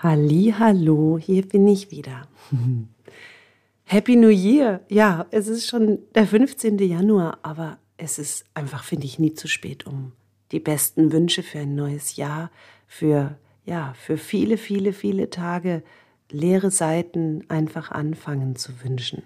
[0.00, 2.28] Halli, hallo, hier bin ich wieder.
[3.84, 4.80] Happy New Year.
[4.88, 6.78] Ja, es ist schon der 15.
[6.78, 10.12] Januar, aber es ist einfach, finde ich, nie zu spät, um
[10.52, 12.52] die besten Wünsche für ein neues Jahr,
[12.86, 15.82] für ja, für viele, viele, viele Tage
[16.30, 19.24] leere Seiten einfach anfangen zu wünschen.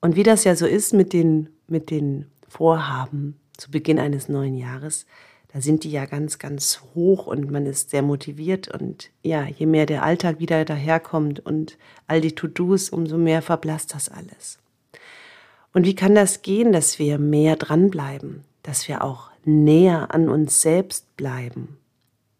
[0.00, 4.56] Und wie das ja so ist mit den mit den Vorhaben zu Beginn eines neuen
[4.56, 5.04] Jahres,
[5.52, 8.68] da sind die ja ganz, ganz hoch und man ist sehr motiviert.
[8.68, 13.94] Und ja, je mehr der Alltag wieder daherkommt und all die To-Dos, umso mehr verblasst
[13.94, 14.58] das alles.
[15.72, 20.60] Und wie kann das gehen, dass wir mehr dranbleiben, dass wir auch näher an uns
[20.60, 21.78] selbst bleiben?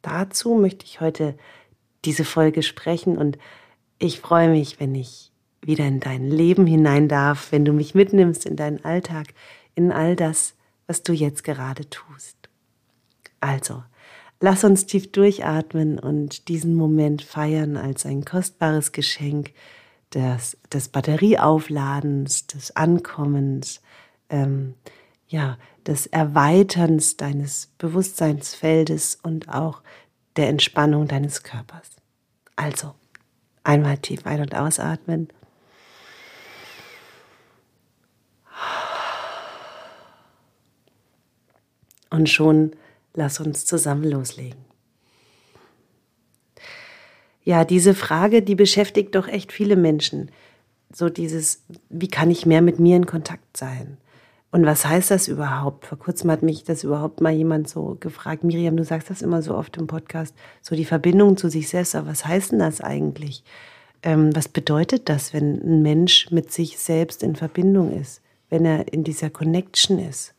[0.03, 1.35] Dazu möchte ich heute
[2.05, 3.39] diese Folge sprechen und
[3.99, 8.47] ich freue mich, wenn ich wieder in dein Leben hinein darf, wenn du mich mitnimmst
[8.47, 9.35] in deinen Alltag,
[9.75, 10.55] in all das,
[10.87, 12.38] was du jetzt gerade tust.
[13.41, 13.83] Also,
[14.41, 19.53] lass uns tief durchatmen und diesen Moment feiern als ein kostbares Geschenk
[20.15, 23.81] des, des Batterieaufladens, des Ankommens,
[24.31, 24.75] ähm,
[25.29, 29.83] ja, des Erweiterns deines Bewusstseinsfeldes und auch
[30.37, 31.91] der Entspannung deines Körpers.
[32.57, 32.95] Also,
[33.65, 35.29] einmal tief ein- und ausatmen.
[42.11, 42.73] Und schon
[43.15, 44.69] Lass uns zusammen loslegen.
[47.45, 50.31] Ja, diese Frage, die beschäftigt doch echt viele Menschen.
[50.93, 53.97] So dieses, wie kann ich mehr mit mir in Kontakt sein?
[54.51, 55.87] Und was heißt das überhaupt?
[55.87, 59.43] Vor kurzem hat mich das überhaupt mal jemand so gefragt, Miriam, du sagst das immer
[59.43, 62.81] so oft im Podcast, so die Verbindung zu sich selbst, aber was heißt denn das
[62.81, 63.45] eigentlich?
[64.03, 68.91] Ähm, was bedeutet das, wenn ein Mensch mit sich selbst in Verbindung ist, wenn er
[68.93, 70.35] in dieser Connection ist?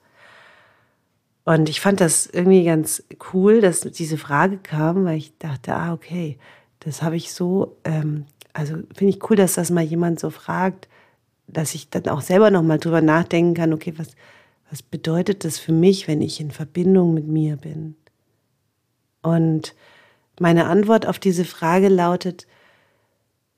[1.45, 5.93] Und ich fand das irgendwie ganz cool, dass diese Frage kam, weil ich dachte, ah,
[5.93, 6.37] okay,
[6.79, 10.87] das habe ich so, ähm, also finde ich cool, dass das mal jemand so fragt,
[11.47, 14.09] dass ich dann auch selber nochmal drüber nachdenken kann, okay, was,
[14.69, 17.95] was bedeutet das für mich, wenn ich in Verbindung mit mir bin?
[19.21, 19.75] Und
[20.39, 22.47] meine Antwort auf diese Frage lautet,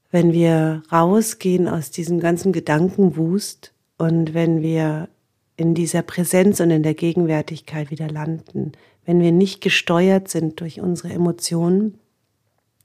[0.10, 5.10] wenn wir rausgehen aus diesem ganzen Gedankenwust und wenn wir
[5.62, 8.72] in dieser Präsenz und in der Gegenwärtigkeit wieder landen,
[9.06, 12.00] wenn wir nicht gesteuert sind durch unsere Emotionen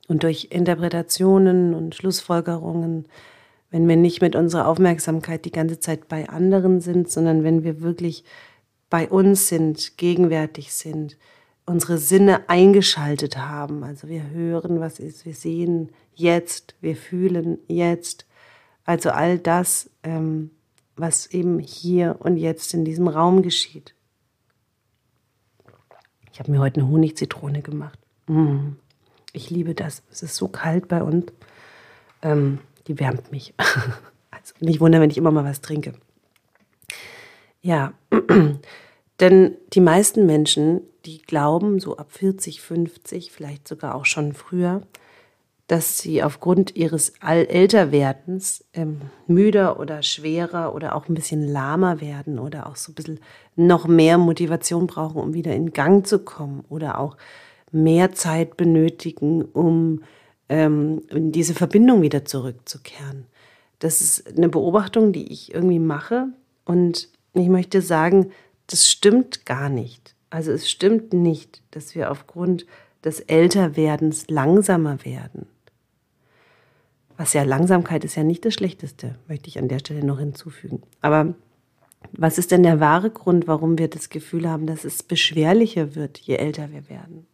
[0.08, 3.06] und durch Interpretationen und Schlussfolgerungen,
[3.70, 7.80] wenn wir nicht mit unserer Aufmerksamkeit die ganze Zeit bei anderen sind, sondern wenn wir
[7.80, 8.24] wirklich
[8.90, 11.16] bei uns sind, gegenwärtig sind,
[11.64, 13.84] unsere Sinne eingeschaltet haben.
[13.84, 18.26] Also wir hören, was ist, wir sehen jetzt, wir fühlen jetzt.
[18.84, 20.50] Also all das ähm,
[20.96, 23.94] was eben hier und jetzt in diesem Raum geschieht.
[26.32, 27.98] Ich habe mir heute eine Honigzitrone gemacht.
[28.26, 28.72] Mm.
[29.32, 30.02] Ich liebe das.
[30.10, 31.32] Es ist so kalt bei uns.
[32.22, 33.54] Ähm, die wärmt mich.
[34.30, 35.94] also nicht wundern, wenn ich immer mal was trinke.
[37.60, 37.92] Ja,
[39.20, 44.82] denn die meisten Menschen, die glauben so ab 40, 50, vielleicht sogar auch schon früher,
[45.66, 52.38] dass sie aufgrund ihres Älterwerdens ähm, müder oder schwerer oder auch ein bisschen lahmer werden
[52.38, 53.20] oder auch so ein bisschen
[53.56, 57.16] noch mehr Motivation brauchen, um wieder in Gang zu kommen oder auch
[57.72, 60.02] mehr Zeit benötigen, um
[60.48, 63.26] ähm, in diese Verbindung wieder zurückzukehren.
[63.80, 66.28] Das ist eine Beobachtung, die ich irgendwie mache
[66.64, 68.30] und ich möchte sagen,
[68.68, 70.14] das stimmt gar nicht.
[70.30, 72.66] Also es stimmt nicht, dass wir aufgrund
[73.04, 75.46] des Älterwerdens langsamer werden.
[77.16, 80.82] Was ja Langsamkeit ist ja nicht das Schlechteste, möchte ich an der Stelle noch hinzufügen.
[81.00, 81.34] Aber
[82.12, 86.18] was ist denn der wahre Grund, warum wir das Gefühl haben, dass es beschwerlicher wird,
[86.18, 87.26] je älter wir werden?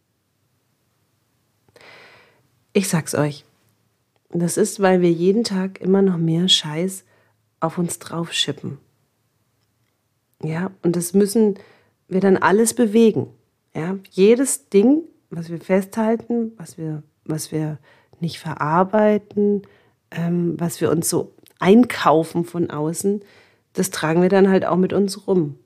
[2.72, 3.44] Ich sag's euch.
[4.30, 7.04] Das ist, weil wir jeden Tag immer noch mehr Scheiß
[7.60, 8.78] auf uns draufschippen.
[10.42, 11.58] Ja, und das müssen
[12.08, 13.28] wir dann alles bewegen.
[13.74, 17.78] Ja, jedes Ding, was wir festhalten, was wir, was wir
[18.22, 19.62] nicht verarbeiten,
[20.10, 23.22] ähm, was wir uns so einkaufen von außen,
[23.74, 25.58] das tragen wir dann halt auch mit uns rum.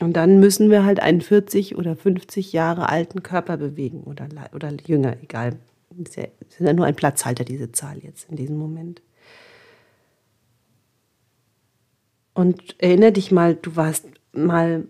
[0.00, 4.72] Und dann müssen wir halt einen 40 oder 50 Jahre alten Körper bewegen oder, oder
[4.86, 5.56] jünger, egal.
[6.02, 9.02] Ist ja, ist ja nur ein Platzhalter, diese Zahl jetzt in diesem Moment.
[12.34, 14.86] Und erinnere dich mal, du warst mal,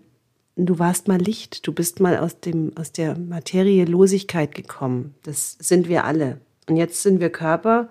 [0.55, 5.15] du warst mal Licht, du bist mal aus, dem, aus der Materielosigkeit gekommen.
[5.23, 6.41] Das sind wir alle.
[6.69, 7.89] Und jetzt sind wir Körper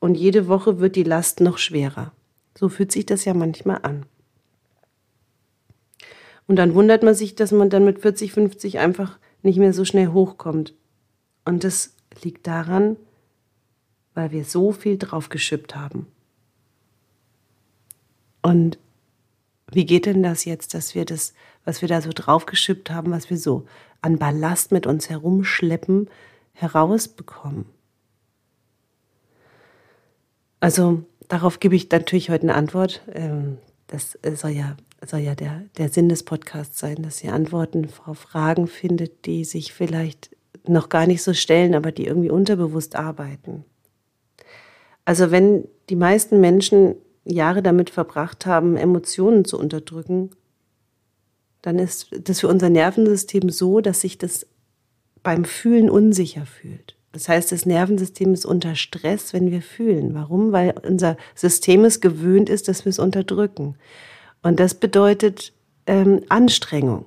[0.00, 2.12] und jede Woche wird die Last noch schwerer.
[2.58, 4.04] So fühlt sich das ja manchmal an.
[6.48, 9.84] Und dann wundert man sich, dass man dann mit 40, 50 einfach nicht mehr so
[9.84, 10.74] schnell hochkommt.
[11.44, 12.96] Und das liegt daran,
[14.14, 16.08] weil wir so viel drauf geschippt haben.
[18.42, 18.76] Und
[19.70, 21.32] wie geht denn das jetzt, dass wir das,
[21.64, 23.66] was wir da so draufgeschippt haben, was wir so
[24.00, 26.10] an Ballast mit uns herumschleppen,
[26.54, 27.66] herausbekommen?
[30.60, 33.02] Also darauf gebe ich natürlich heute eine Antwort.
[33.12, 37.88] Ähm, das soll ja, soll ja der, der Sinn des Podcasts sein, dass ihr Antworten
[38.06, 40.36] auf Fragen findet, die sich vielleicht
[40.66, 43.64] noch gar nicht so stellen, aber die irgendwie unterbewusst arbeiten.
[45.04, 50.30] Also wenn die meisten Menschen Jahre damit verbracht haben, Emotionen zu unterdrücken,
[51.62, 54.46] dann ist das für unser Nervensystem so, dass sich das
[55.22, 56.96] beim Fühlen unsicher fühlt.
[57.12, 60.14] Das heißt, das Nervensystem ist unter Stress, wenn wir fühlen.
[60.14, 60.52] Warum?
[60.52, 63.76] Weil unser System es gewöhnt ist, dass wir es unterdrücken.
[64.42, 65.52] Und das bedeutet
[65.86, 67.06] ähm, Anstrengung.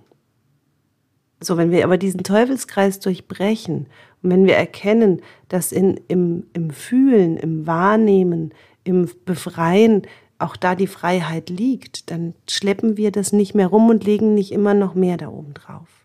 [1.39, 3.87] So, wenn wir aber diesen Teufelskreis durchbrechen
[4.21, 8.53] und wenn wir erkennen, dass in, im, im Fühlen, im Wahrnehmen,
[8.83, 10.03] im Befreien
[10.37, 14.51] auch da die Freiheit liegt, dann schleppen wir das nicht mehr rum und legen nicht
[14.51, 16.02] immer noch mehr da oben drauf.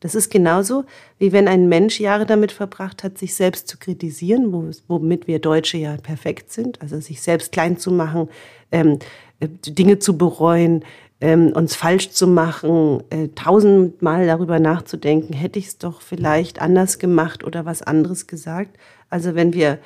[0.00, 0.84] Das ist genauso,
[1.18, 4.52] wie wenn ein Mensch Jahre damit verbracht hat, sich selbst zu kritisieren,
[4.88, 8.28] womit wir Deutsche ja perfekt sind, also sich selbst klein zu machen,
[8.72, 8.98] ähm,
[9.40, 10.84] äh, Dinge zu bereuen,
[11.20, 16.98] ähm, uns falsch zu machen, äh, tausendmal darüber nachzudenken, hätte ich es doch vielleicht anders
[16.98, 18.78] gemacht oder was anderes gesagt.
[19.10, 19.78] Also wenn wir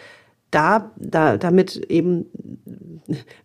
[0.55, 2.27] da, da damit eben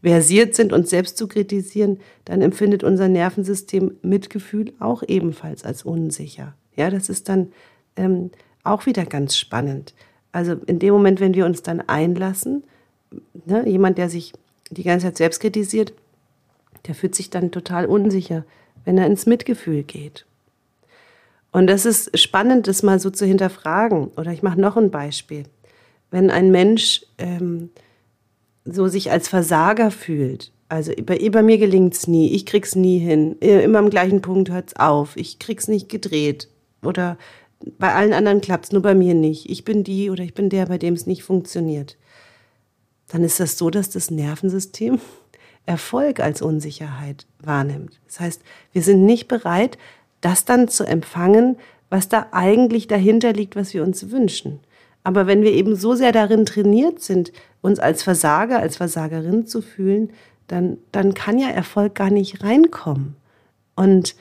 [0.01, 6.53] versiert sind, uns selbst zu kritisieren, dann empfindet unser Nervensystem Mitgefühl auch ebenfalls als unsicher.
[6.75, 7.51] Ja, das ist dann
[7.95, 8.31] ähm,
[8.63, 9.93] auch wieder ganz spannend.
[10.31, 12.63] Also in dem Moment, wenn wir uns dann einlassen,
[13.45, 14.33] ne, jemand, der sich
[14.69, 15.93] die ganze Zeit selbst kritisiert,
[16.87, 18.45] der fühlt sich dann total unsicher,
[18.85, 20.25] wenn er ins Mitgefühl geht.
[21.51, 24.11] Und das ist spannend, das mal so zu hinterfragen.
[24.15, 25.45] Oder ich mache noch ein Beispiel.
[26.11, 27.69] Wenn ein Mensch ähm,
[28.65, 31.57] so sich als Versager fühlt, also bei, bei mir
[31.91, 35.89] es nie, ich krieg's nie hin, immer am gleichen Punkt hört's auf, ich krieg's nicht
[35.89, 36.47] gedreht.
[36.83, 37.17] Oder
[37.77, 39.49] bei allen anderen klappt's, nur bei mir nicht.
[39.49, 41.97] Ich bin die oder ich bin der, bei dem es nicht funktioniert.
[43.09, 44.99] Dann ist das so, dass das Nervensystem
[45.65, 47.99] Erfolg als Unsicherheit wahrnimmt.
[48.05, 48.41] Das heißt,
[48.71, 49.77] wir sind nicht bereit,
[50.21, 51.57] das dann zu empfangen,
[51.89, 54.59] was da eigentlich dahinter liegt, was wir uns wünschen.
[55.03, 57.31] Aber wenn wir eben so sehr darin trainiert sind,
[57.61, 60.11] uns als Versager, als Versagerin zu fühlen,
[60.47, 63.15] dann, dann kann ja Erfolg gar nicht reinkommen.
[63.75, 64.15] Und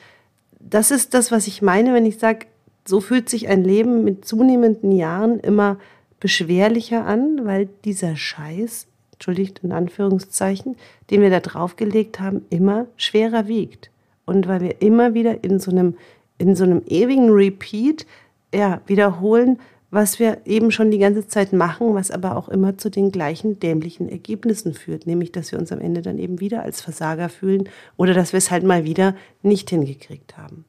[0.59, 2.45] das ist das, was ich meine, wenn ich sage,
[2.87, 5.77] so fühlt sich ein Leben mit zunehmenden Jahren immer
[6.19, 10.75] beschwerlicher an, weil dieser Scheiß entschuldigt in Anführungszeichen,
[11.09, 13.91] den wir da draufgelegt haben, immer schwerer wiegt.
[14.25, 15.95] Und weil wir immer wieder in so einem,
[16.37, 18.05] in so einem ewigen Repeat
[18.53, 19.59] ja, wiederholen,
[19.91, 23.59] was wir eben schon die ganze Zeit machen, was aber auch immer zu den gleichen
[23.59, 27.69] dämlichen Ergebnissen führt, nämlich dass wir uns am Ende dann eben wieder als Versager fühlen
[27.97, 30.65] oder dass wir es halt mal wieder nicht hingekriegt haben.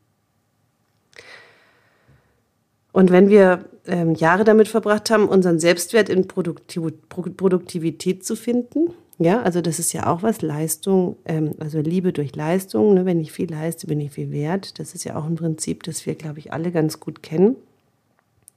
[2.93, 8.93] Und wenn wir ähm, Jahre damit verbracht haben, unseren Selbstwert in Produktiv Produktivität zu finden,
[9.19, 13.05] ja, also das ist ja auch was, Leistung, ähm, also Liebe durch Leistung, ne?
[13.05, 14.79] wenn ich viel leiste, bin ich viel wert.
[14.79, 17.57] Das ist ja auch ein Prinzip, das wir, glaube ich, alle ganz gut kennen.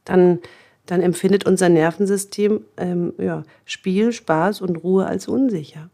[0.06, 0.40] Dann,
[0.86, 5.90] dann empfindet unser Nervensystem ähm, ja, Spiel, Spaß und Ruhe als unsicher.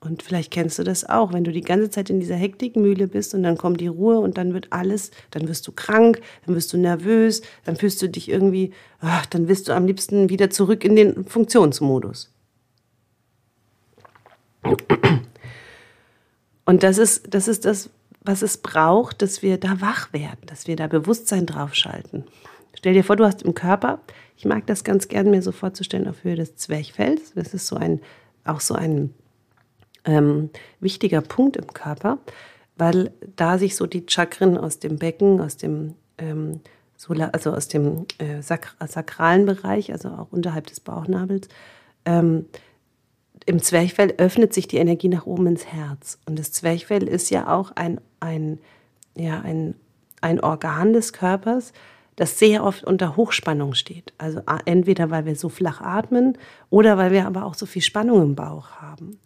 [0.00, 3.34] Und vielleicht kennst du das auch, wenn du die ganze Zeit in dieser Hektikmühle bist
[3.34, 6.72] und dann kommt die Ruhe und dann wird alles, dann wirst du krank, dann wirst
[6.72, 10.84] du nervös, dann fühlst du dich irgendwie, ach, dann wirst du am liebsten wieder zurück
[10.84, 12.30] in den Funktionsmodus.
[16.64, 20.66] Und das ist, das ist das, was es braucht, dass wir da wach werden, dass
[20.66, 22.24] wir da Bewusstsein draufschalten.
[22.76, 24.00] Stell dir vor, du hast im Körper,
[24.36, 27.32] ich mag das ganz gern mir so vorzustellen auf Höhe des Zwerchfells.
[27.34, 28.00] Das ist so ein,
[28.44, 29.14] auch so ein
[30.04, 32.18] ähm, wichtiger Punkt im Körper,
[32.76, 36.60] weil da sich so die Chakren aus dem Becken, aus dem ähm,
[37.32, 41.48] also aus dem äh, sak sakralen Bereich, also auch unterhalb des Bauchnabels,
[42.04, 42.46] ähm,
[43.44, 46.18] im Zwerchfell öffnet sich die Energie nach oben ins Herz.
[46.26, 48.58] Und das Zwerchfell ist ja auch ein, ein,
[49.14, 49.74] ja, ein,
[50.20, 51.72] ein Organ des Körpers,
[52.16, 54.12] das sehr oft unter Hochspannung steht.
[54.18, 56.36] Also entweder weil wir so flach atmen
[56.70, 59.18] oder weil wir aber auch so viel Spannung im Bauch haben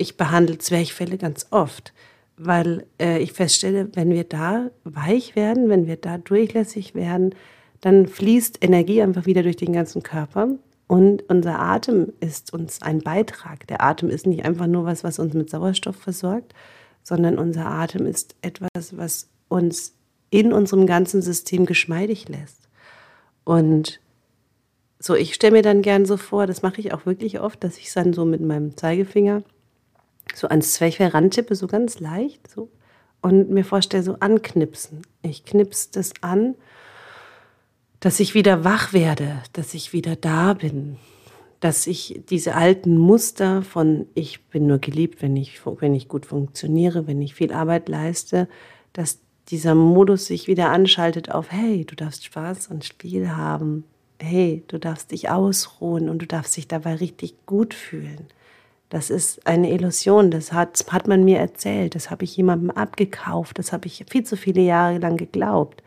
[0.00, 1.92] ich behandle Zwerchfälle ganz oft,
[2.38, 7.34] weil äh, ich feststelle, wenn wir da weich werden, wenn wir da durchlässig werden,
[7.82, 10.48] dann fließt Energie einfach wieder durch den ganzen Körper.
[10.86, 13.66] Und unser Atem ist uns ein Beitrag.
[13.66, 16.54] Der Atem ist nicht einfach nur was, was uns mit Sauerstoff versorgt,
[17.02, 19.94] sondern unser Atem ist etwas, was uns
[20.30, 22.68] in unserem ganzen System geschmeidig lässt.
[23.44, 24.00] Und
[24.98, 27.78] so, ich stelle mir dann gern so vor, das mache ich auch wirklich oft, dass
[27.78, 29.42] ich dann so mit meinem Zeigefinger
[30.34, 32.68] so ans Zwerchfell rantippe, so ganz leicht, so,
[33.22, 35.02] und mir vorstelle, so anknipsen.
[35.22, 36.54] Ich knipse das an,
[37.98, 40.96] dass ich wieder wach werde, dass ich wieder da bin,
[41.60, 46.24] dass ich diese alten Muster von ich bin nur geliebt, wenn ich, wenn ich gut
[46.24, 48.48] funktioniere, wenn ich viel Arbeit leiste,
[48.94, 49.18] dass
[49.50, 53.84] dieser Modus sich wieder anschaltet auf, hey, du darfst Spaß und Spiel haben,
[54.20, 58.28] hey, du darfst dich ausruhen und du darfst dich dabei richtig gut fühlen.
[58.90, 63.58] Das ist eine Illusion, das hat, hat man mir erzählt, das habe ich jemandem abgekauft,
[63.58, 65.82] das habe ich viel zu viele Jahre lang geglaubt.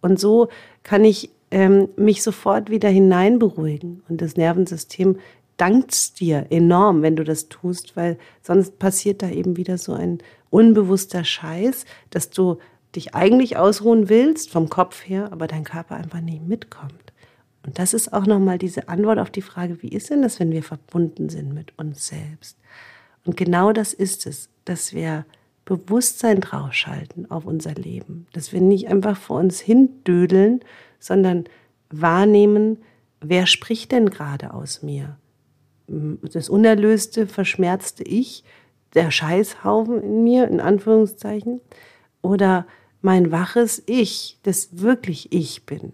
[0.00, 0.48] Und so
[0.82, 4.02] kann ich ähm, mich sofort wieder hineinberuhigen.
[4.08, 5.18] Und das Nervensystem
[5.56, 10.18] dankt dir enorm, wenn du das tust, weil sonst passiert da eben wieder so ein
[10.50, 12.58] unbewusster Scheiß, dass du
[12.94, 17.12] dich eigentlich ausruhen willst vom Kopf her, aber dein Körper einfach nicht mitkommt.
[17.64, 20.50] Und das ist auch nochmal diese Antwort auf die Frage, wie ist denn das, wenn
[20.50, 22.58] wir verbunden sind mit uns selbst?
[23.24, 25.24] Und genau das ist es, dass wir
[25.64, 30.60] Bewusstsein draufschalten auf unser Leben, dass wir nicht einfach vor uns hindödeln,
[30.98, 31.44] sondern
[31.88, 32.78] wahrnehmen,
[33.20, 35.16] wer spricht denn gerade aus mir?
[35.86, 38.42] Das unerlöste, verschmerzte Ich,
[38.94, 41.60] der Scheißhaufen in mir, in Anführungszeichen,
[42.22, 42.66] oder
[43.02, 45.92] mein waches Ich, das wirklich ich bin.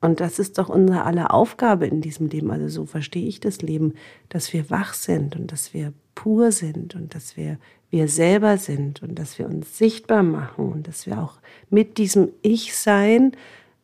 [0.00, 2.50] Und das ist doch unsere aller Aufgabe in diesem Leben.
[2.50, 3.94] Also so verstehe ich das Leben,
[4.28, 7.58] dass wir wach sind und dass wir pur sind und dass wir
[7.90, 11.38] wir selber sind und dass wir uns sichtbar machen und dass wir auch
[11.70, 13.32] mit diesem Ich-Sein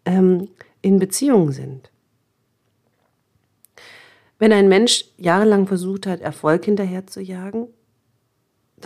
[0.04, 0.49] ähm,
[0.81, 1.90] in Beziehung sind.
[4.38, 7.69] Wenn ein Mensch jahrelang versucht hat, Erfolg hinterherzujagen,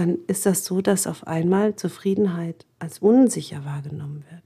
[0.00, 4.42] dann ist das so, dass auf einmal Zufriedenheit als unsicher wahrgenommen wird.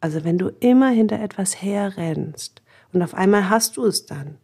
[0.00, 4.38] Also wenn du immer hinter etwas herrennst und auf einmal hast du es dann,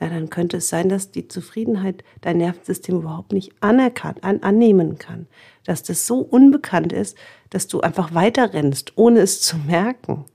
[0.00, 4.98] ja, dann könnte es sein, dass die Zufriedenheit dein Nervensystem überhaupt nicht anerkannt, an, annehmen
[4.98, 5.26] kann.
[5.64, 7.16] Dass das so unbekannt ist,
[7.48, 10.26] dass du einfach weiterrennst, ohne es zu merken.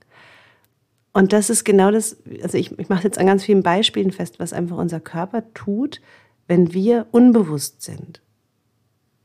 [1.12, 4.40] Und das ist genau das, also ich, ich mache jetzt an ganz vielen Beispielen fest,
[4.40, 6.00] was einfach unser Körper tut,
[6.48, 8.21] wenn wir unbewusst sind.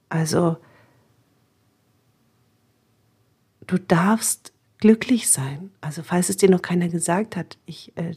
[0.10, 0.58] Also,
[3.66, 5.72] du darfst glücklich sein.
[5.82, 8.14] Also falls es dir noch keiner gesagt hat, ich, äh,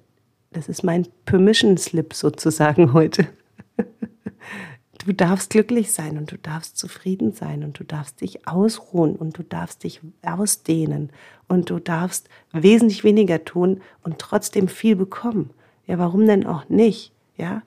[0.53, 3.27] das ist mein Permission Slip sozusagen heute.
[5.07, 9.39] Du darfst glücklich sein und du darfst zufrieden sein und du darfst dich ausruhen und
[9.39, 11.11] du darfst dich ausdehnen
[11.49, 15.51] und du darfst wesentlich weniger tun und trotzdem viel bekommen.
[15.87, 17.13] Ja, warum denn auch nicht?
[17.39, 17.63] Ja,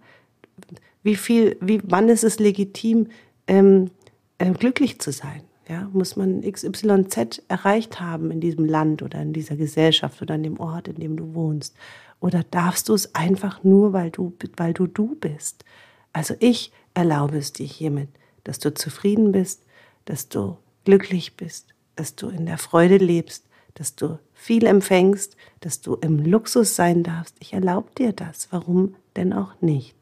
[1.01, 3.07] wie viel, wie, wann ist es legitim,
[3.47, 4.02] ähm, äh,
[4.51, 5.43] glücklich zu sein?
[5.69, 10.43] Ja, muss man XYZ erreicht haben in diesem Land oder in dieser Gesellschaft oder in
[10.43, 11.75] dem Ort, in dem du wohnst?
[12.19, 15.63] Oder darfst du es einfach nur, weil du, weil du du bist?
[16.11, 18.09] Also ich erlaube es dir hiermit,
[18.43, 19.63] dass du zufrieden bist,
[20.05, 23.45] dass du glücklich bist, dass du in der Freude lebst,
[23.75, 27.35] dass du viel empfängst, dass du im Luxus sein darfst.
[27.39, 28.49] Ich erlaube dir das.
[28.51, 29.95] Warum denn auch nicht?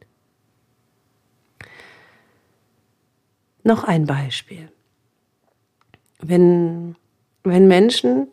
[3.63, 4.69] Noch ein Beispiel
[6.21, 6.95] wenn,
[7.43, 8.27] wenn Menschen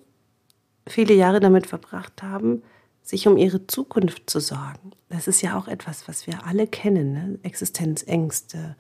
[0.87, 2.63] viele Jahre damit verbracht haben,
[3.03, 4.93] sich um ihre Zukunft zu sorgen.
[5.09, 7.39] Das ist ja auch etwas, was wir alle kennen, ne?
[7.43, 8.77] Existenzängste.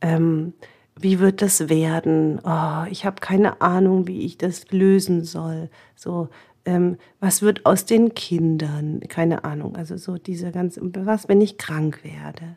[0.00, 0.54] Ähm,
[1.00, 2.40] wie wird das werden?
[2.42, 5.70] Oh, ich habe keine Ahnung, wie ich das lösen soll.
[5.94, 6.28] So,
[6.64, 9.00] ähm, was wird aus den Kindern?
[9.08, 9.76] Keine Ahnung.
[9.76, 12.56] Also so diese ganze, was, wenn ich krank werde?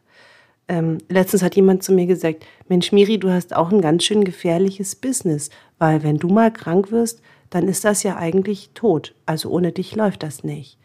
[0.72, 4.24] Ähm, letztens hat jemand zu mir gesagt, Mensch Miri, du hast auch ein ganz schön
[4.24, 5.50] gefährliches Business,
[5.80, 9.13] weil wenn du mal krank wirst, dann ist das ja eigentlich tot.
[9.25, 10.78] Also ohne dich läuft das nicht.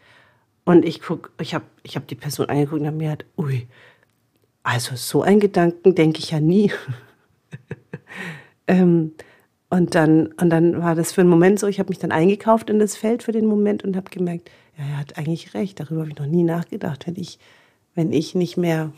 [0.65, 3.65] Und ich guck, ich habe ich hab die Person angeguckt und habe mir gedacht, ui,
[4.61, 6.69] also so einen Gedanken denke ich ja nie.
[8.67, 9.13] ähm,
[9.69, 12.69] und dann, und dann war das für einen Moment so, ich habe mich dann eingekauft
[12.69, 16.01] in das Feld für den Moment und habe gemerkt, ja, er hat eigentlich recht, darüber
[16.01, 17.07] habe ich noch nie nachgedacht.
[17.07, 17.39] Wenn ich,
[17.95, 18.91] wenn ich nicht mehr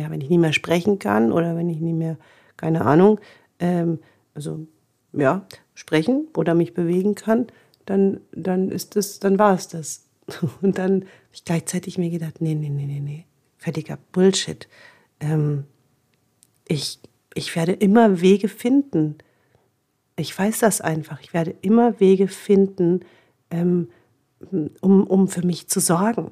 [0.00, 2.16] ja, wenn ich nicht mehr sprechen kann oder wenn ich nicht mehr,
[2.56, 3.20] keine Ahnung,
[3.58, 4.00] ähm,
[4.34, 4.66] also
[5.12, 7.46] ja, sprechen oder mich bewegen kann,
[7.86, 10.06] dann, dann ist das, dann war es das.
[10.62, 13.26] Und dann habe ich gleichzeitig mir gedacht, nee, nee, nee, nee, nee,
[13.58, 14.68] völliger Bullshit.
[15.20, 15.64] Ähm,
[16.66, 17.00] ich,
[17.34, 19.18] ich werde immer Wege finden.
[20.16, 21.20] Ich weiß das einfach.
[21.20, 23.00] Ich werde immer Wege finden,
[23.50, 23.88] ähm,
[24.80, 26.30] um, um für mich zu sorgen.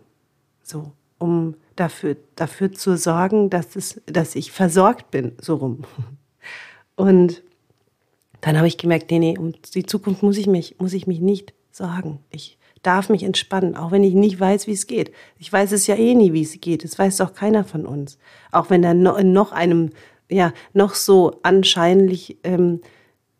[0.63, 5.85] So, um dafür, dafür zu sorgen, dass, es, dass ich versorgt bin, so rum.
[6.97, 7.43] Und
[8.41, 11.21] dann habe ich gemerkt, nee, nee, um die Zukunft muss ich mich, muss ich mich
[11.21, 12.21] nicht sorgen.
[12.31, 15.13] Ich, darf mich entspannen, auch wenn ich nicht weiß, wie es geht.
[15.39, 16.85] Ich weiß es ja eh nie, wie es geht.
[16.85, 18.19] Das weiß doch keiner von uns.
[18.53, 19.91] Auch wenn er in noch einem,
[20.31, 22.81] ja, noch so anscheinlich ähm,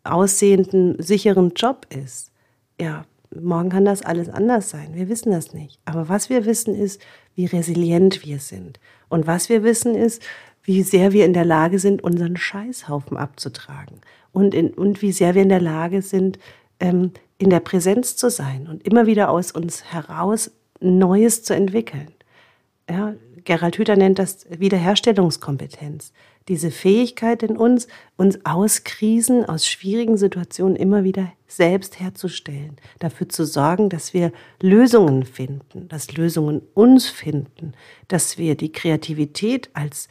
[0.03, 2.31] aussehenden, sicheren Job ist.
[2.79, 3.05] Ja,
[3.35, 4.95] morgen kann das alles anders sein.
[4.95, 5.79] Wir wissen das nicht.
[5.85, 7.01] Aber was wir wissen ist,
[7.35, 8.79] wie resilient wir sind.
[9.07, 10.21] Und was wir wissen ist,
[10.63, 14.01] wie sehr wir in der Lage sind, unseren Scheißhaufen abzutragen.
[14.31, 16.39] Und, in, und wie sehr wir in der Lage sind,
[16.79, 22.11] ähm, in der Präsenz zu sein und immer wieder aus uns heraus Neues zu entwickeln.
[22.89, 26.13] Ja, Gerald Hüther nennt das Wiederherstellungskompetenz.
[26.49, 27.87] Diese Fähigkeit in uns,
[28.17, 34.31] uns aus Krisen, aus schwierigen Situationen immer wieder selbst herzustellen, dafür zu sorgen, dass wir
[34.59, 37.73] Lösungen finden, dass Lösungen uns finden,
[38.07, 40.09] dass wir die Kreativität als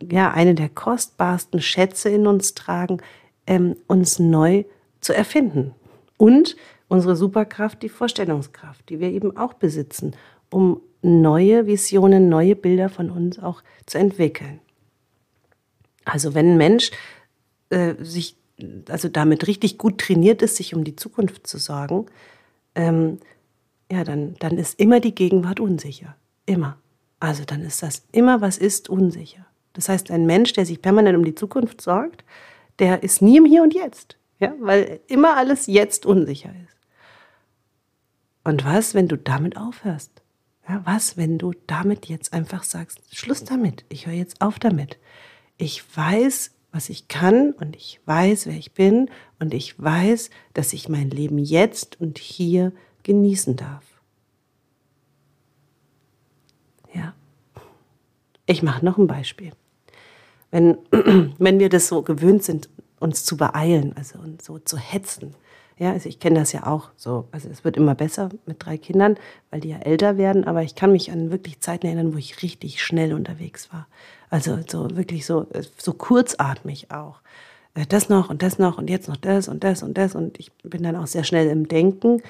[0.00, 2.98] ja, eine der kostbarsten Schätze in uns tragen,
[3.46, 4.64] ähm, uns neu
[5.00, 5.74] zu erfinden.
[6.16, 6.56] Und
[6.88, 10.14] unsere Superkraft, die Vorstellungskraft, die wir eben auch besitzen,
[10.50, 14.60] um neue Visionen, neue Bilder von uns auch zu entwickeln.
[16.04, 16.90] Also wenn ein Mensch
[17.70, 18.36] äh, sich
[18.88, 22.06] also damit richtig gut trainiert ist, sich um die Zukunft zu sorgen,
[22.74, 23.18] ähm,
[23.90, 26.16] ja, dann, dann ist immer die Gegenwart unsicher.
[26.46, 26.78] Immer.
[27.20, 29.46] Also dann ist das immer, was ist, unsicher.
[29.72, 32.24] Das heißt, ein Mensch, der sich permanent um die Zukunft sorgt,
[32.78, 34.16] der ist nie im Hier und Jetzt.
[34.40, 36.76] Ja, weil immer alles jetzt unsicher ist.
[38.42, 40.22] Und was, wenn du damit aufhörst?
[40.68, 44.98] Ja, was, wenn du damit jetzt einfach sagst, Schluss damit, ich höre jetzt auf damit.
[45.56, 50.72] Ich weiß, was ich kann und ich weiß, wer ich bin und ich weiß, dass
[50.72, 52.72] ich mein Leben jetzt und hier
[53.04, 53.84] genießen darf.
[56.92, 57.14] Ja.
[58.46, 59.52] Ich mache noch ein Beispiel.
[60.50, 60.78] Wenn,
[61.38, 62.68] wenn wir das so gewöhnt sind,
[62.98, 65.34] uns zu beeilen, also und so zu hetzen.
[65.76, 67.26] Ja, also ich kenne das ja auch so.
[67.32, 69.16] Also es wird immer besser mit drei Kindern,
[69.50, 70.44] weil die ja älter werden.
[70.44, 73.88] Aber ich kann mich an wirklich Zeiten erinnern, wo ich richtig schnell unterwegs war.
[74.30, 75.46] Also so wirklich so,
[75.76, 77.20] so kurzatmig auch.
[77.74, 80.14] Äh, das noch und das noch und jetzt noch das und das und das.
[80.14, 82.22] Und ich bin dann auch sehr schnell im Denken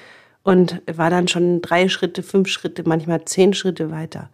[0.43, 4.29] und war dann schon drei Schritte, fünf Schritte, manchmal zehn Schritte weiter.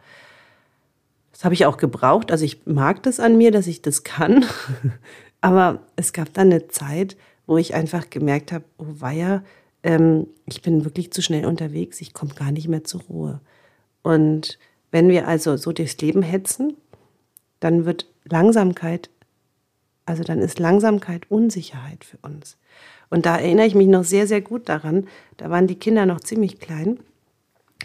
[1.31, 2.31] Das habe ich auch gebraucht.
[2.31, 4.45] Also ich mag das an mir, dass ich das kann.
[5.41, 7.17] Aber es gab dann eine Zeit,
[7.51, 9.43] wo ich einfach gemerkt habe, oh weia,
[9.83, 13.41] ähm, ich bin wirklich zu schnell unterwegs, ich komme gar nicht mehr zur Ruhe.
[14.03, 14.57] Und
[14.89, 16.77] wenn wir also so durchs Leben hetzen,
[17.59, 19.09] dann wird Langsamkeit,
[20.05, 22.55] also dann ist Langsamkeit Unsicherheit für uns.
[23.09, 26.21] Und da erinnere ich mich noch sehr, sehr gut daran, da waren die Kinder noch
[26.21, 27.01] ziemlich klein.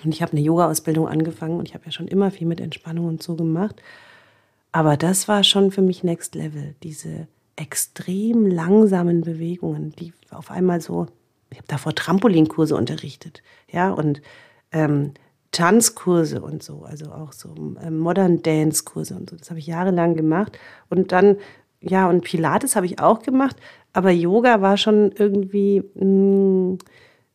[0.04, 3.08] Und ich habe eine Yoga-Ausbildung angefangen und ich habe ja schon immer viel mit Entspannung
[3.08, 3.82] und so gemacht.
[4.70, 7.26] Aber das war schon für mich Next Level, diese
[7.56, 11.06] extrem langsamen Bewegungen, die auf einmal so,
[11.50, 14.20] ich habe davor Trampolinkurse unterrichtet, ja, und
[14.72, 15.12] ähm,
[15.52, 19.36] Tanzkurse und so, also auch so ähm, Modern Dance Kurse und so.
[19.36, 20.58] Das habe ich jahrelang gemacht.
[20.90, 21.38] Und dann,
[21.80, 23.56] ja, und Pilates habe ich auch gemacht,
[23.94, 26.78] aber Yoga war schon irgendwie mh, hm,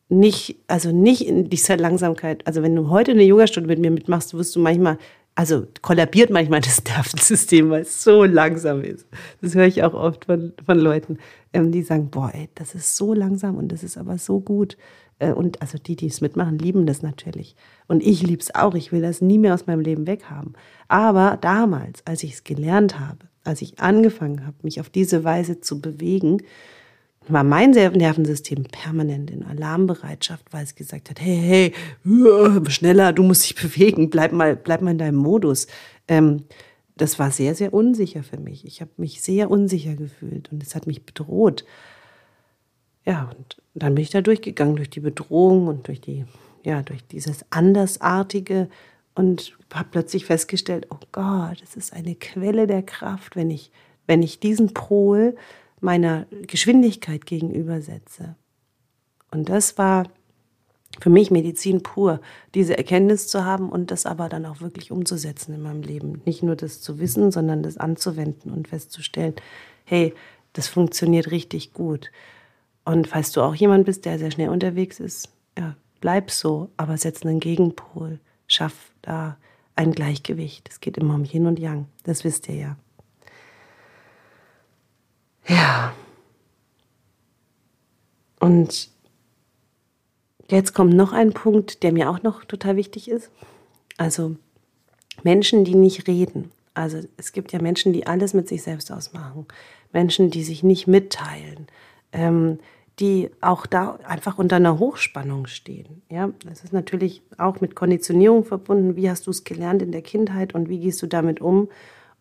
[0.08, 2.46] nicht, also nicht in dieser Langsamkeit.
[2.46, 4.98] Also wenn du heute eine Yogastunde mit mir mitmachst, wirst du manchmal
[5.34, 9.06] also kollabiert manchmal das Nervensystem, weil es so langsam ist.
[9.40, 11.18] Das höre ich auch oft von, von Leuten,
[11.52, 14.76] ähm, die sagen, boah, ey, das ist so langsam und das ist aber so gut.
[15.18, 17.56] Äh, und also die, die es mitmachen, lieben das natürlich.
[17.88, 18.74] Und ich liebe es auch.
[18.74, 20.54] Ich will das nie mehr aus meinem Leben weghaben.
[20.88, 25.60] Aber damals, als ich es gelernt habe, als ich angefangen habe, mich auf diese Weise
[25.60, 26.42] zu bewegen,
[27.28, 31.72] war mein Nervensystem permanent in Alarmbereitschaft, weil es gesagt hat, hey,
[32.04, 35.66] hey, schneller, du musst dich bewegen, bleib mal, bleib mal in deinem Modus.
[36.08, 36.44] Ähm,
[36.96, 38.66] das war sehr, sehr unsicher für mich.
[38.66, 41.64] Ich habe mich sehr unsicher gefühlt und es hat mich bedroht.
[43.04, 46.24] Ja, und dann bin ich da durchgegangen, durch die Bedrohung und durch die,
[46.64, 48.68] ja, durch dieses Andersartige
[49.14, 53.70] und habe plötzlich festgestellt, oh Gott, es ist eine Quelle der Kraft, wenn ich,
[54.06, 55.36] wenn ich diesen Pol
[55.82, 58.36] meiner Geschwindigkeit gegenübersetze.
[59.30, 60.04] Und das war
[61.00, 62.20] für mich Medizin pur,
[62.54, 66.20] diese Erkenntnis zu haben und das aber dann auch wirklich umzusetzen in meinem Leben.
[66.24, 69.34] Nicht nur das zu wissen, sondern das anzuwenden und festzustellen,
[69.84, 70.14] hey,
[70.52, 72.10] das funktioniert richtig gut.
[72.84, 76.98] Und falls du auch jemand bist, der sehr schnell unterwegs ist, ja, bleib so, aber
[76.98, 79.38] setz einen Gegenpol, schaff da
[79.76, 80.68] ein Gleichgewicht.
[80.68, 82.76] Es geht immer um Yin und Yang, das wisst ihr ja.
[85.46, 85.92] Ja.
[88.40, 88.90] Und
[90.48, 93.30] jetzt kommt noch ein Punkt, der mir auch noch total wichtig ist.
[93.96, 94.36] Also
[95.22, 96.50] Menschen, die nicht reden.
[96.74, 99.46] Also es gibt ja Menschen, die alles mit sich selbst ausmachen.
[99.92, 101.66] Menschen, die sich nicht mitteilen.
[102.12, 102.58] Ähm,
[102.98, 106.02] die auch da einfach unter einer Hochspannung stehen.
[106.10, 108.96] Ja, das ist natürlich auch mit Konditionierung verbunden.
[108.96, 111.68] Wie hast du es gelernt in der Kindheit und wie gehst du damit um?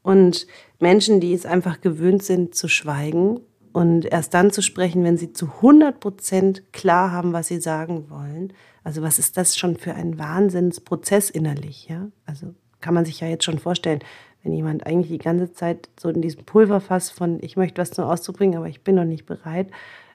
[0.03, 0.47] Und
[0.79, 3.39] Menschen, die es einfach gewöhnt sind zu schweigen
[3.71, 8.09] und erst dann zu sprechen, wenn sie zu 100 Prozent klar haben, was sie sagen
[8.09, 8.53] wollen.
[8.83, 11.87] Also was ist das schon für ein Wahnsinnsprozess innerlich?
[11.87, 13.99] Ja, also kann man sich ja jetzt schon vorstellen,
[14.43, 18.05] wenn jemand eigentlich die ganze Zeit so in diesem Pulverfass von ich möchte was zum
[18.05, 19.69] Ausdruck bringen, aber ich bin noch nicht bereit,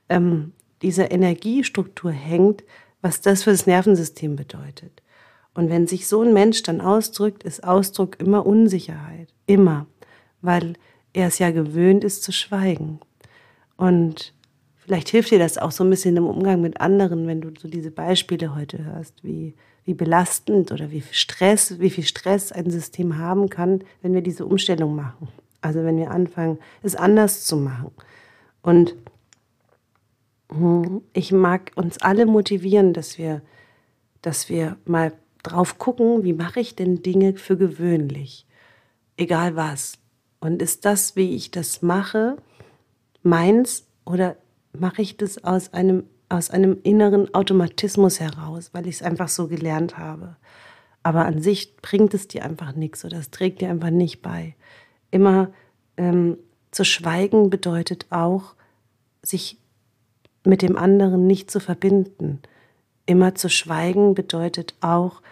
[0.09, 2.65] ähm, diese Energiestruktur hängt,
[3.01, 5.03] was das für das Nervensystem bedeutet.
[5.57, 9.33] Und wenn sich so ein Mensch dann ausdrückt, ist Ausdruck immer Unsicherheit.
[9.47, 9.87] Immer.
[10.43, 10.75] Weil
[11.15, 13.01] er es ja gewöhnt ist zu schweigen.
[13.79, 14.35] Und
[14.77, 17.69] vielleicht hilft dir das auch so ein bisschen im Umgang mit anderen, wenn du so
[17.69, 19.55] diese Beispiele heute hörst, wie,
[19.87, 24.21] wie belastend oder wie viel Stress, wie viel Stress ein System haben kann, wenn wir
[24.21, 25.29] diese Umstellung machen.
[25.63, 27.93] Also wenn wir anfangen, es anders zu machen.
[28.61, 28.95] Und
[30.51, 33.41] hm, ich mag uns alle motivieren, dass wir,
[34.21, 35.15] dass wir mal
[35.47, 38.47] drauf gucken, wie mache ich denn Dinge für gewöhnlich,
[39.17, 39.99] egal was.
[40.41, 42.37] Und ist das, wie ich das mache,
[43.23, 44.37] meins oder
[44.73, 49.49] mache ich das aus einem, aus einem inneren Automatismus heraus, weil ich es einfach so
[49.49, 50.37] gelernt habe.
[51.03, 54.55] Aber an sich bringt es dir einfach nichts oder es trägt dir einfach nicht bei.
[55.11, 55.51] Immer
[55.97, 56.39] ähm,
[56.71, 58.55] zu schweigen bedeutet auch,
[59.23, 59.59] sich
[60.45, 62.41] mit dem anderen nicht zu verbinden.
[63.07, 65.23] Immer zu schweigen bedeutet auch,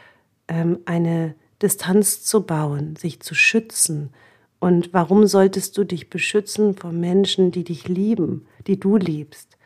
[0.46, 4.10] eine Distanz zu bauen, sich zu schützen.
[4.58, 9.56] Und warum solltest du dich beschützen vor Menschen, die dich lieben, die du liebst?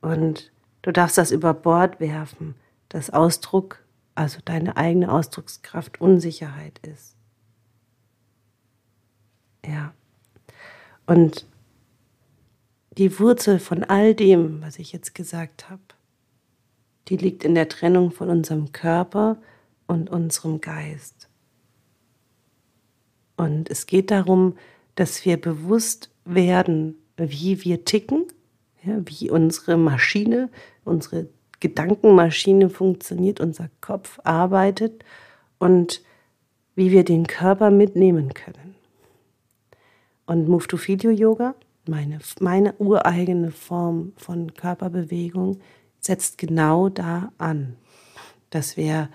[0.00, 2.54] Und du darfst das über Bord werfen,
[2.88, 3.84] dass Ausdruck,
[4.14, 7.16] also deine eigene Ausdruckskraft, Unsicherheit ist.
[9.66, 9.94] Ja.
[11.06, 11.46] Und
[12.96, 15.82] die Wurzel von all dem, was ich jetzt gesagt habe,
[17.08, 19.36] die liegt in der Trennung von unserem Körper
[19.86, 21.28] und unserem Geist.
[23.36, 24.56] Und es geht darum,
[24.94, 28.26] dass wir bewusst werden, wie wir ticken,
[28.84, 30.50] ja, wie unsere Maschine,
[30.84, 31.28] unsere
[31.60, 35.04] Gedankenmaschine funktioniert, unser Kopf arbeitet
[35.58, 36.02] und
[36.74, 38.74] wie wir den Körper mitnehmen können.
[40.26, 41.54] Und Move to Video Yoga
[41.86, 45.60] meine, meine ureigene Form von Körperbewegung
[46.00, 47.76] setzt genau da an,
[48.50, 49.08] dass wir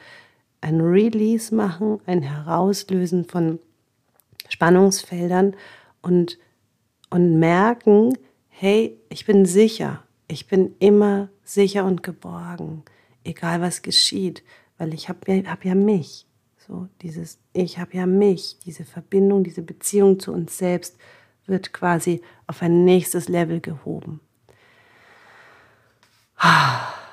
[0.62, 3.60] ein Release machen, ein Herauslösen von
[4.50, 5.56] Spannungsfeldern
[6.02, 6.38] und,
[7.10, 8.18] und merken,
[8.48, 12.84] hey, ich bin sicher, ich bin immer sicher und geborgen,
[13.24, 14.44] egal was geschieht,
[14.78, 16.26] weil ich habe ja, hab ja mich.
[16.68, 20.98] So, dieses Ich habe ja mich, diese Verbindung, diese Beziehung zu uns selbst
[21.48, 24.20] wird quasi auf ein nächstes Level gehoben.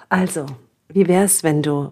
[0.09, 0.47] Also,
[0.89, 1.91] wie wäre es, wenn du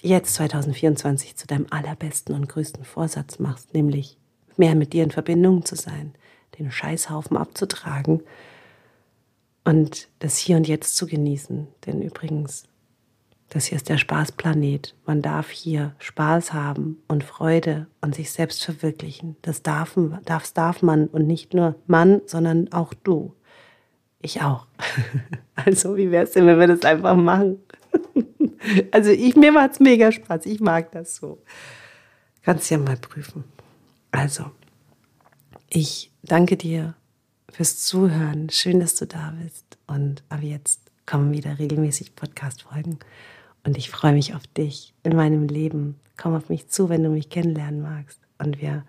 [0.00, 4.18] jetzt 2024 zu deinem allerbesten und größten Vorsatz machst, nämlich
[4.56, 6.14] mehr mit dir in Verbindung zu sein,
[6.58, 8.22] den Scheißhaufen abzutragen
[9.64, 11.66] und das Hier und Jetzt zu genießen.
[11.86, 12.64] Denn übrigens,
[13.48, 14.94] das hier ist der Spaßplanet.
[15.06, 19.36] Man darf hier Spaß haben und Freude und sich selbst verwirklichen.
[19.42, 23.34] Das darf, das darf man und nicht nur Mann, sondern auch du.
[24.20, 24.66] Ich auch.
[25.58, 27.58] Also, wie wäre es denn, wenn wir das einfach machen?
[28.90, 30.46] Also, ich, mir macht es mega Spaß.
[30.46, 31.42] Ich mag das so.
[32.42, 33.44] Kannst ja mal prüfen.
[34.10, 34.50] Also,
[35.68, 36.94] ich danke dir
[37.50, 38.50] fürs Zuhören.
[38.50, 39.78] Schön, dass du da bist.
[39.86, 42.98] Und ab jetzt kommen wieder regelmäßig Podcast-Folgen.
[43.64, 45.98] Und ich freue mich auf dich in meinem Leben.
[46.16, 48.20] Komm auf mich zu, wenn du mich kennenlernen magst.
[48.38, 48.84] Und wir,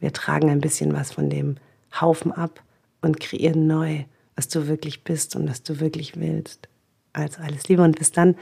[0.00, 1.56] wir tragen ein bisschen was von dem
[2.00, 2.62] Haufen ab
[3.00, 4.04] und kreieren neu,
[4.36, 6.68] was du wirklich bist und was du wirklich willst.
[7.12, 8.36] Also alles Liebe und bis dann,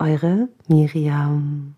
[0.00, 1.74] eure Miriam.